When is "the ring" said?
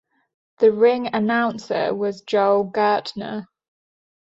0.57-1.13